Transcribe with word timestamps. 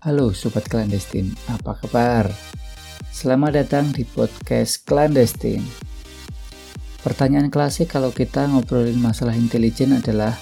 Halo 0.00 0.32
Sobat 0.32 0.64
Clandestine, 0.64 1.36
apa 1.52 1.76
kabar? 1.76 2.24
Selamat 3.12 3.60
datang 3.60 3.92
di 3.92 4.08
podcast 4.08 4.88
Clandestine. 4.88 5.60
Pertanyaan 7.04 7.52
klasik 7.52 7.92
kalau 7.92 8.08
kita 8.08 8.48
ngobrolin 8.48 8.96
masalah 8.96 9.36
intelijen 9.36 9.92
adalah 9.92 10.32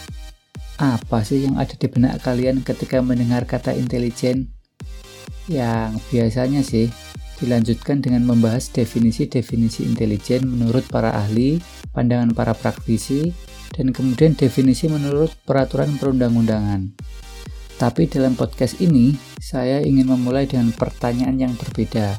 apa 0.78 1.26
sih 1.26 1.42
yang 1.42 1.58
ada 1.58 1.74
di 1.74 1.90
benak 1.90 2.22
kalian 2.22 2.62
ketika 2.62 3.02
mendengar 3.02 3.50
kata 3.50 3.74
intelijen? 3.74 4.54
Yang 5.50 6.06
biasanya 6.14 6.62
sih 6.62 6.86
dilanjutkan 7.42 7.98
dengan 7.98 8.30
membahas 8.30 8.70
definisi-definisi 8.70 9.82
intelijen 9.82 10.46
menurut 10.46 10.86
para 10.86 11.10
ahli, 11.18 11.58
pandangan 11.90 12.30
para 12.30 12.54
praktisi, 12.54 13.34
dan 13.74 13.90
kemudian 13.90 14.38
definisi 14.38 14.86
menurut 14.86 15.34
peraturan 15.42 15.98
perundang-undangan. 15.98 16.94
Tapi 17.78 18.10
dalam 18.10 18.34
podcast 18.34 18.82
ini, 18.82 19.14
saya 19.38 19.78
ingin 19.78 20.10
memulai 20.10 20.50
dengan 20.50 20.74
pertanyaan 20.74 21.38
yang 21.38 21.54
berbeda. 21.54 22.18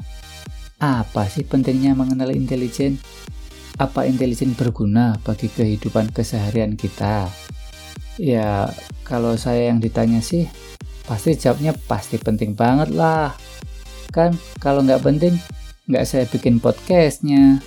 Apa 0.80 1.28
sih 1.28 1.44
pentingnya 1.44 1.92
mengenal 2.00 2.32
intelijen? 2.32 2.96
Apa 3.76 4.08
intelijen 4.08 4.56
berguna 4.56 5.20
bagi 5.20 5.52
kehidupan 5.52 6.16
keseharian 6.16 6.80
kita? 6.80 7.28
Ya, 8.16 8.72
kalau 9.04 9.36
saya 9.36 9.68
yang 9.68 9.84
ditanya 9.84 10.24
sih, 10.24 10.48
pasti 11.04 11.36
jawabnya 11.36 11.76
pasti 11.92 12.16
penting 12.16 12.56
banget 12.56 12.96
lah. 12.96 13.36
Kan 14.16 14.40
kalau 14.64 14.80
nggak 14.80 15.04
penting, 15.04 15.36
nggak 15.92 16.08
saya 16.08 16.24
bikin 16.24 16.64
podcastnya. 16.64 17.60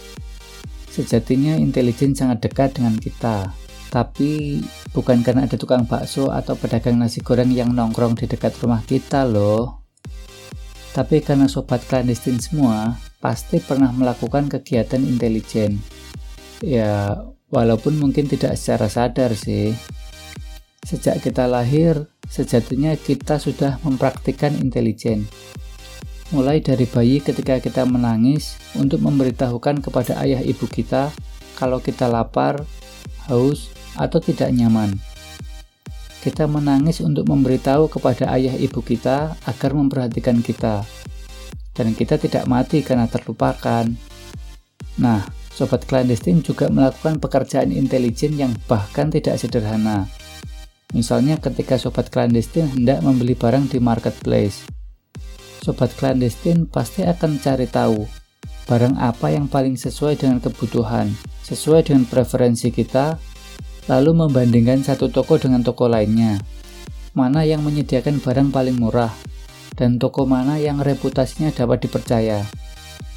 Sejatinya 0.89 1.61
intelijen 1.61 2.17
sangat 2.17 2.41
dekat 2.41 2.73
dengan 2.73 2.97
kita, 2.97 3.53
tapi 3.93 4.65
bukan 4.97 5.21
karena 5.21 5.45
ada 5.45 5.61
tukang 5.61 5.85
bakso 5.85 6.33
atau 6.33 6.57
pedagang 6.57 6.97
nasi 6.97 7.21
goreng 7.21 7.53
yang 7.53 7.77
nongkrong 7.77 8.17
di 8.17 8.25
dekat 8.25 8.57
rumah 8.65 8.81
kita 8.81 9.29
loh. 9.29 9.85
Tapi 10.97 11.21
karena 11.21 11.45
sobat 11.45 11.85
clandestine 11.85 12.41
semua 12.41 12.97
pasti 13.21 13.61
pernah 13.61 13.93
melakukan 13.93 14.49
kegiatan 14.49 15.05
intelijen. 15.05 15.77
Ya, 16.65 17.21
walaupun 17.53 18.01
mungkin 18.01 18.33
tidak 18.33 18.57
secara 18.57 18.89
sadar 18.89 19.37
sih. 19.37 19.77
Sejak 20.89 21.21
kita 21.21 21.45
lahir, 21.45 22.09
sejatinya 22.33 22.97
kita 22.97 23.37
sudah 23.37 23.77
mempraktikkan 23.85 24.57
intelijen. 24.57 25.29
Mulai 26.33 26.65
dari 26.65 26.89
bayi 26.89 27.21
ketika 27.21 27.61
kita 27.61 27.85
menangis 27.85 28.57
untuk 28.73 29.05
memberitahukan 29.05 29.85
kepada 29.85 30.17
ayah 30.25 30.41
ibu 30.41 30.65
kita 30.65 31.13
kalau 31.61 31.77
kita 31.77 32.09
lapar, 32.09 32.65
haus, 33.29 33.82
atau 33.97 34.19
tidak 34.21 34.53
nyaman. 34.53 34.97
Kita 36.23 36.47
menangis 36.47 37.03
untuk 37.03 37.27
memberitahu 37.27 37.91
kepada 37.91 38.31
ayah 38.39 38.55
ibu 38.55 38.79
kita 38.79 39.35
agar 39.43 39.71
memperhatikan 39.75 40.39
kita, 40.39 40.87
dan 41.75 41.97
kita 41.99 42.21
tidak 42.21 42.47
mati 42.47 42.85
karena 42.87 43.11
terlupakan. 43.11 43.91
Nah, 45.03 45.27
sobat 45.51 45.83
clandestine 45.89 46.45
juga 46.45 46.71
melakukan 46.71 47.19
pekerjaan 47.19 47.75
intelijen 47.75 48.39
yang 48.39 48.53
bahkan 48.71 49.11
tidak 49.11 49.41
sederhana. 49.41 50.07
Misalnya 50.93 51.41
ketika 51.41 51.81
sobat 51.81 52.13
clandestine 52.13 52.69
hendak 52.69 53.01
membeli 53.01 53.33
barang 53.33 53.73
di 53.73 53.81
marketplace. 53.81 54.69
Sobat 55.65 55.95
clandestine 55.97 56.69
pasti 56.69 57.07
akan 57.07 57.41
cari 57.41 57.67
tahu 57.71 58.05
barang 58.67 58.99
apa 58.99 59.33
yang 59.35 59.51
paling 59.51 59.75
sesuai 59.75 60.21
dengan 60.21 60.39
kebutuhan, 60.39 61.11
sesuai 61.47 61.87
dengan 61.91 62.05
preferensi 62.07 62.71
kita, 62.71 63.19
lalu 63.91 64.15
membandingkan 64.15 64.85
satu 64.85 65.11
toko 65.11 65.39
dengan 65.39 65.65
toko 65.65 65.91
lainnya. 65.91 66.39
Mana 67.13 67.43
yang 67.43 67.65
menyediakan 67.67 68.23
barang 68.23 68.49
paling 68.55 68.77
murah, 68.79 69.13
dan 69.77 70.01
toko 70.01 70.25
mana 70.25 70.57
yang 70.61 70.81
reputasinya 70.81 71.53
dapat 71.53 71.85
dipercaya. 71.85 72.45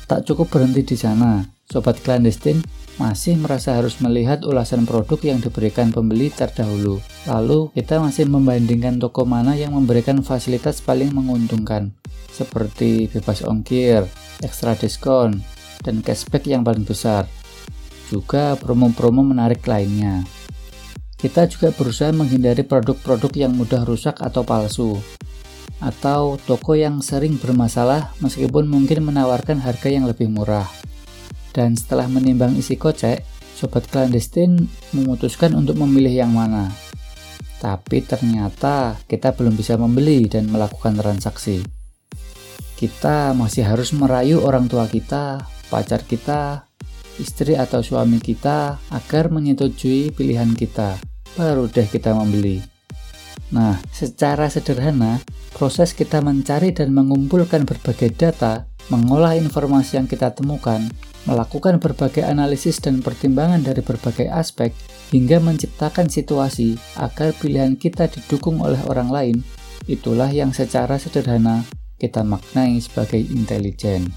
Tak 0.05 0.27
cukup 0.29 0.53
berhenti 0.53 0.85
di 0.85 0.97
sana, 0.99 1.41
sobat 1.65 1.97
clandestine 2.03 2.61
masih 2.95 3.35
merasa 3.35 3.75
harus 3.75 3.99
melihat 3.99 4.43
ulasan 4.47 4.87
produk 4.87 5.19
yang 5.19 5.39
diberikan 5.43 5.91
pembeli 5.91 6.31
terdahulu. 6.31 7.03
Lalu, 7.27 7.73
kita 7.75 7.99
masih 7.99 8.29
membandingkan 8.29 9.01
toko 9.03 9.27
mana 9.27 9.57
yang 9.57 9.75
memberikan 9.75 10.23
fasilitas 10.23 10.79
paling 10.79 11.11
menguntungkan, 11.11 11.91
seperti 12.31 13.11
bebas 13.11 13.43
ongkir, 13.43 14.07
ekstra 14.39 14.79
diskon, 14.79 15.43
dan 15.83 15.99
cashback 15.99 16.47
yang 16.47 16.63
paling 16.63 16.87
besar. 16.87 17.27
Juga 18.07 18.55
promo-promo 18.55 19.25
menarik 19.25 19.65
lainnya. 19.67 20.23
Kita 21.15 21.47
juga 21.47 21.71
berusaha 21.71 22.11
menghindari 22.11 22.61
produk-produk 22.67 23.31
yang 23.33 23.55
mudah 23.55 23.87
rusak 23.87 24.19
atau 24.19 24.43
palsu, 24.43 24.99
atau 25.79 26.39
toko 26.43 26.75
yang 26.75 27.03
sering 27.03 27.35
bermasalah 27.39 28.15
meskipun 28.23 28.67
mungkin 28.67 29.03
menawarkan 29.07 29.59
harga 29.59 29.87
yang 29.91 30.07
lebih 30.07 30.27
murah. 30.31 30.67
Dan 31.55 31.79
setelah 31.79 32.11
menimbang 32.11 32.55
isi 32.59 32.75
kocek, 32.75 33.23
sobat 33.55 33.87
clandestine 33.87 34.67
memutuskan 34.91 35.55
untuk 35.55 35.79
memilih 35.79 36.27
yang 36.27 36.35
mana. 36.35 36.67
Tapi 37.63 38.03
ternyata 38.03 38.99
kita 39.07 39.31
belum 39.31 39.55
bisa 39.55 39.79
membeli 39.79 40.27
dan 40.27 40.51
melakukan 40.51 40.99
transaksi. 40.99 41.63
Kita 42.75 43.31
masih 43.31 43.63
harus 43.63 43.95
merayu 43.95 44.43
orang 44.43 44.67
tua 44.67 44.91
kita, 44.91 45.47
pacar 45.71 46.03
kita, 46.03 46.67
istri 47.17 47.55
atau 47.55 47.79
suami 47.83 48.19
kita 48.19 48.79
agar 48.91 49.31
menyetujui 49.31 50.11
pilihan 50.11 50.51
kita. 50.55 50.99
Baru 51.35 51.67
deh 51.67 51.87
kita 51.87 52.15
membeli. 52.15 52.63
Nah, 53.53 53.77
secara 53.93 54.49
sederhana, 54.49 55.21
proses 55.53 55.93
kita 55.93 56.23
mencari 56.23 56.73
dan 56.73 56.91
mengumpulkan 56.91 57.63
berbagai 57.63 58.11
data, 58.17 58.65
mengolah 58.89 59.37
informasi 59.37 60.01
yang 60.01 60.07
kita 60.09 60.33
temukan, 60.33 60.81
melakukan 61.29 61.77
berbagai 61.77 62.25
analisis 62.25 62.81
dan 62.81 63.05
pertimbangan 63.05 63.61
dari 63.61 63.81
berbagai 63.85 64.29
aspek, 64.29 64.73
hingga 65.13 65.37
menciptakan 65.41 66.09
situasi 66.09 66.77
agar 66.97 67.33
pilihan 67.37 67.77
kita 67.77 68.09
didukung 68.09 68.61
oleh 68.61 68.81
orang 68.89 69.09
lain, 69.13 69.37
itulah 69.85 70.29
yang 70.29 70.49
secara 70.49 70.97
sederhana 70.97 71.65
kita 72.01 72.25
maknai 72.25 72.81
sebagai 72.81 73.21
intelijen. 73.21 74.09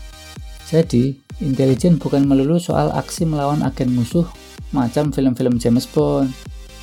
Jadi, 0.68 1.16
intelijen 1.40 1.96
bukan 1.96 2.28
melulu 2.28 2.60
soal 2.60 2.92
aksi 2.92 3.24
melawan 3.24 3.64
agen 3.64 3.96
musuh 3.96 4.28
macam 4.68 5.08
film-film 5.08 5.56
James 5.56 5.88
Bond. 5.88 6.28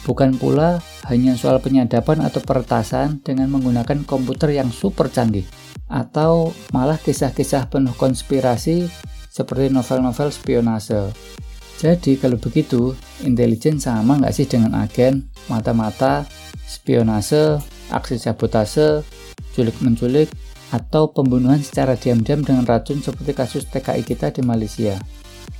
Bukan 0.05 0.37
pula 0.41 0.81
hanya 1.05 1.37
soal 1.37 1.61
penyadapan 1.61 2.25
atau 2.25 2.41
peretasan 2.41 3.21
dengan 3.21 3.49
menggunakan 3.53 4.05
komputer 4.05 4.57
yang 4.57 4.73
super 4.73 5.09
canggih. 5.09 5.45
Atau 5.85 6.53
malah 6.73 6.97
kisah-kisah 6.97 7.69
penuh 7.69 7.93
konspirasi 7.93 8.89
seperti 9.29 9.69
novel-novel 9.69 10.33
spionase. 10.33 11.13
Jadi 11.77 12.17
kalau 12.17 12.41
begitu, 12.41 12.97
intelijen 13.21 13.77
sama 13.77 14.17
nggak 14.17 14.33
sih 14.33 14.49
dengan 14.49 14.81
agen, 14.81 15.29
mata-mata, 15.45 16.25
spionase, 16.65 17.61
aksi 17.93 18.17
sabotase, 18.17 19.05
culik-menculik, 19.53 20.31
atau 20.73 21.13
pembunuhan 21.13 21.61
secara 21.61 21.93
diam-diam 21.93 22.41
dengan 22.41 22.65
racun 22.65 23.03
seperti 23.03 23.31
kasus 23.37 23.63
TKI 23.69 24.01
kita 24.01 24.33
di 24.33 24.41
Malaysia. 24.41 24.97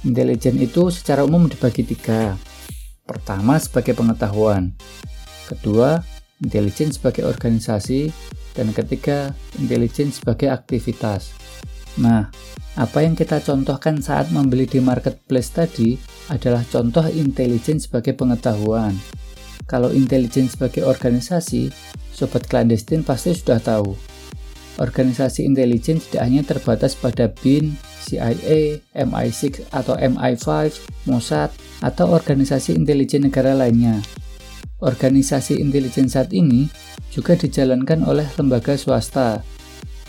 Intelijen 0.02 0.58
itu 0.58 0.90
secara 0.90 1.26
umum 1.26 1.46
dibagi 1.46 1.86
tiga. 1.86 2.38
Pertama 3.06 3.62
sebagai 3.62 3.94
pengetahuan, 3.94 4.74
kedua 5.46 6.02
intelijen 6.42 6.90
sebagai 6.90 7.26
organisasi, 7.26 8.10
dan 8.58 8.72
ketiga 8.74 9.36
intelijen 9.62 10.10
sebagai 10.10 10.50
aktivitas. 10.50 11.36
Nah, 12.02 12.28
apa 12.76 13.06
yang 13.06 13.16
kita 13.16 13.40
contohkan 13.40 14.04
saat 14.04 14.34
membeli 14.34 14.68
di 14.68 14.84
marketplace 14.84 15.54
tadi 15.54 15.96
adalah 16.28 16.66
contoh 16.68 17.06
intelijen 17.08 17.80
sebagai 17.80 18.18
pengetahuan. 18.18 18.96
Kalau 19.66 19.90
intelijen 19.90 20.52
sebagai 20.52 20.84
organisasi, 20.86 21.72
sobat 22.12 22.46
clandestine 22.46 23.02
pasti 23.02 23.34
sudah 23.34 23.58
tahu 23.58 24.15
Organisasi 24.75 25.48
intelijen 25.48 26.04
tidak 26.04 26.22
hanya 26.27 26.42
terbatas 26.44 27.00
pada 27.00 27.31
BIN, 27.31 27.80
CIA, 28.04 28.83
MI6 28.92 29.72
atau 29.72 29.95
MI5, 29.95 30.75
Mossad, 31.07 31.50
atau 31.80 32.12
organisasi 32.12 32.75
intelijen 32.75 33.24
negara 33.24 33.56
lainnya. 33.56 34.04
Organisasi 34.83 35.63
intelijen 35.63 36.12
saat 36.12 36.36
ini 36.36 36.68
juga 37.07 37.39
dijalankan 37.39 38.04
oleh 38.04 38.27
lembaga 38.36 38.75
swasta, 38.75 39.39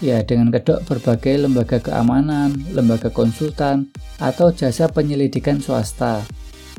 ya 0.03 0.27
dengan 0.27 0.51
kedok 0.51 0.83
berbagai 0.85 1.47
lembaga 1.47 1.79
keamanan, 1.79 2.53
lembaga 2.75 3.09
konsultan, 3.15 3.89
atau 4.19 4.51
jasa 4.51 4.91
penyelidikan 4.91 5.63
swasta. 5.63 6.27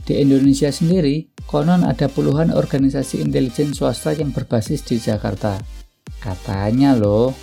Di 0.04 0.20
Indonesia 0.20 0.68
sendiri, 0.72 1.32
konon 1.48 1.88
ada 1.88 2.12
puluhan 2.12 2.52
organisasi 2.52 3.24
intelijen 3.24 3.72
swasta 3.72 4.12
yang 4.12 4.36
berbasis 4.36 4.84
di 4.84 5.00
Jakarta. 5.00 5.60
Katanya 6.20 6.96
loh, 6.96 7.36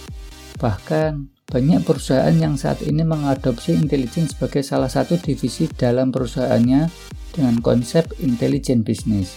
Bahkan, 0.65 1.13
banyak 1.45 1.85
perusahaan 1.85 2.33
yang 2.33 2.57
saat 2.57 2.81
ini 2.81 3.05
mengadopsi 3.05 3.77
intelijen 3.77 4.25
sebagai 4.25 4.65
salah 4.65 4.89
satu 4.89 5.21
divisi 5.21 5.69
dalam 5.69 6.09
perusahaannya 6.09 6.89
dengan 7.37 7.61
konsep 7.61 8.09
intelijen 8.25 8.81
bisnis. 8.81 9.37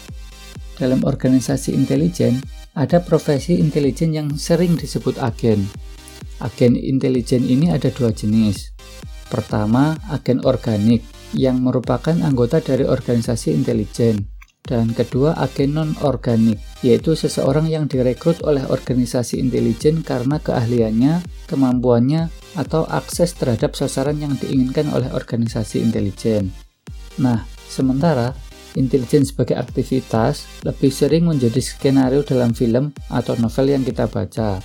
Dalam 0.79 1.03
organisasi 1.03 1.75
intelijen, 1.75 2.39
ada 2.79 3.03
profesi 3.03 3.59
intelijen 3.59 4.15
yang 4.15 4.39
sering 4.39 4.79
disebut 4.79 5.19
agen. 5.19 5.67
Agen 6.39 6.79
intelijen 6.79 7.43
ini 7.43 7.75
ada 7.75 7.91
dua 7.91 8.15
jenis. 8.15 8.71
Pertama, 9.27 9.99
agen 10.07 10.39
organik 10.47 11.03
yang 11.35 11.59
merupakan 11.59 12.15
anggota 12.23 12.63
dari 12.63 12.87
organisasi 12.87 13.51
intelijen. 13.51 14.36
Dan 14.67 14.91
kedua, 14.91 15.31
agen 15.39 15.79
non-organik, 15.79 16.59
yaitu 16.83 17.15
seseorang 17.15 17.71
yang 17.71 17.87
direkrut 17.87 18.43
oleh 18.43 18.67
organisasi 18.67 19.39
intelijen 19.39 20.03
karena 20.03 20.43
keahliannya, 20.43 21.23
kemampuannya, 21.47 22.27
atau 22.59 22.83
akses 22.91 23.31
terhadap 23.39 23.79
sasaran 23.79 24.19
yang 24.19 24.35
diinginkan 24.35 24.91
oleh 24.91 25.07
organisasi 25.15 25.79
intelijen. 25.79 26.51
Nah, 27.15 27.47
sementara 27.71 28.35
intelijen 28.75 29.23
sebagai 29.23 29.55
aktivitas 29.55 30.43
lebih 30.67 30.91
sering 30.91 31.31
menjadi 31.31 31.63
skenario 31.63 32.27
dalam 32.27 32.51
film 32.51 32.91
atau 33.07 33.39
novel 33.39 33.71
yang 33.71 33.87
kita 33.87 34.11
baca. 34.11 34.59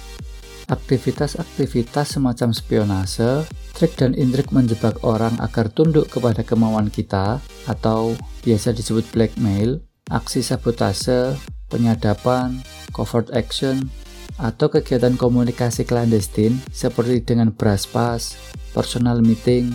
Aktivitas-aktivitas 0.67 2.19
semacam 2.19 2.51
spionase, 2.51 3.47
trik 3.79 3.95
dan 3.95 4.19
intrik 4.19 4.51
menjebak 4.51 4.99
orang 5.07 5.39
agar 5.39 5.71
tunduk 5.71 6.11
kepada 6.11 6.43
kemauan 6.43 6.91
kita, 6.91 7.39
atau 7.71 8.19
biasa 8.43 8.75
disebut 8.75 9.07
blackmail, 9.15 9.79
aksi 10.11 10.43
sabotase, 10.43 11.37
penyadapan, 11.71 12.59
covert 12.91 13.31
action, 13.37 13.87
atau 14.41 14.73
kegiatan 14.73 15.15
komunikasi 15.15 15.87
clandestine 15.87 16.59
seperti 16.73 17.23
dengan 17.23 17.53
brush 17.53 17.87
pass, 17.93 18.35
personal 18.73 19.23
meeting, 19.23 19.71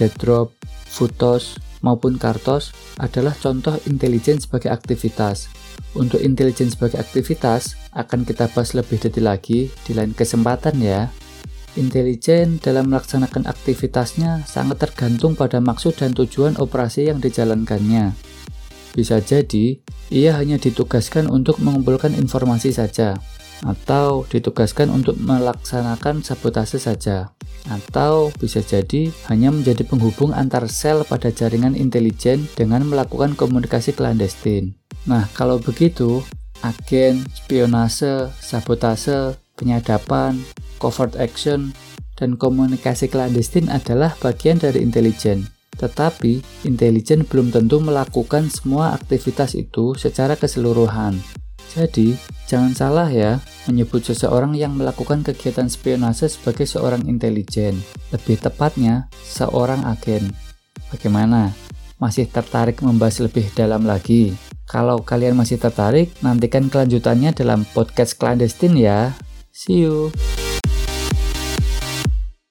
dead 0.00 0.14
drop, 0.16 0.54
futos, 0.86 1.58
maupun 1.84 2.16
kartos 2.16 2.72
adalah 2.96 3.36
contoh 3.36 3.76
intelijen 3.84 4.40
sebagai 4.40 4.72
aktivitas 4.72 5.52
untuk 5.96 6.20
intelijen 6.20 6.68
sebagai 6.68 7.00
aktivitas 7.00 7.74
akan 7.96 8.28
kita 8.28 8.52
bahas 8.52 8.76
lebih 8.76 9.00
detail 9.00 9.32
lagi 9.32 9.72
di 9.88 9.92
lain 9.96 10.12
kesempatan 10.12 10.76
ya. 10.78 11.08
Intelijen 11.76 12.56
dalam 12.60 12.88
melaksanakan 12.88 13.48
aktivitasnya 13.48 14.44
sangat 14.48 14.80
tergantung 14.80 15.36
pada 15.36 15.60
maksud 15.60 15.96
dan 15.96 16.12
tujuan 16.16 16.56
operasi 16.56 17.08
yang 17.08 17.20
dijalankannya. 17.20 18.16
Bisa 18.92 19.18
jadi, 19.18 19.80
ia 20.12 20.36
hanya 20.38 20.60
ditugaskan 20.60 21.26
untuk 21.26 21.58
mengumpulkan 21.58 22.14
informasi 22.14 22.70
saja, 22.70 23.18
atau 23.64 24.28
ditugaskan 24.28 24.92
untuk 24.92 25.16
melaksanakan 25.16 26.20
sabotase 26.20 26.76
saja, 26.76 27.32
atau 27.72 28.28
bisa 28.36 28.60
jadi 28.60 29.08
hanya 29.32 29.48
menjadi 29.50 29.82
penghubung 29.88 30.36
antar 30.36 30.68
sel 30.68 31.02
pada 31.08 31.32
jaringan 31.32 31.72
intelijen 31.72 32.44
dengan 32.54 32.84
melakukan 32.84 33.32
komunikasi 33.32 33.96
klandestin. 33.96 34.76
Nah, 35.08 35.24
kalau 35.32 35.56
begitu, 35.56 36.20
agen, 36.60 37.24
spionase, 37.32 38.28
sabotase, 38.38 39.38
penyadapan, 39.56 40.36
covert 40.76 41.16
action, 41.16 41.72
dan 42.16 42.36
komunikasi 42.36 43.08
klandestin 43.12 43.68
adalah 43.68 44.16
bagian 44.20 44.56
dari 44.60 44.80
intelijen. 44.80 45.48
Tetapi, 45.76 46.64
intelijen 46.64 47.28
belum 47.28 47.52
tentu 47.52 47.80
melakukan 47.80 48.48
semua 48.48 48.96
aktivitas 48.96 49.52
itu 49.52 49.92
secara 49.96 50.34
keseluruhan. 50.36 51.20
Jadi, 51.76 52.16
jangan 52.48 52.72
salah 52.72 53.08
ya 53.12 53.42
menyebut 53.68 54.00
seseorang 54.00 54.56
yang 54.56 54.78
melakukan 54.78 55.20
kegiatan 55.26 55.68
spionase 55.68 56.32
sebagai 56.32 56.64
seorang 56.64 57.04
intelijen. 57.04 57.76
Lebih 58.14 58.40
tepatnya, 58.40 59.12
seorang 59.26 59.84
agen. 59.84 60.32
Bagaimana? 60.88 61.52
Masih 61.96 62.28
tertarik 62.28 62.80
membahas 62.84 63.24
lebih 63.24 63.48
dalam 63.56 63.84
lagi? 63.84 64.36
Kalau 64.66 65.00
kalian 65.00 65.38
masih 65.38 65.56
tertarik, 65.56 66.12
nantikan 66.20 66.68
kelanjutannya 66.68 67.32
dalam 67.32 67.64
podcast 67.72 68.18
clandestine 68.18 68.76
ya. 68.76 69.00
See 69.54 69.86
you. 69.86 70.12